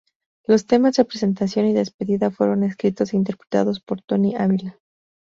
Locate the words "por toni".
3.79-4.33